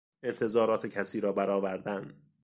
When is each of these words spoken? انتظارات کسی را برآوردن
انتظارات 0.23 0.87
کسی 0.87 1.19
را 1.21 1.31
برآوردن 1.33 2.13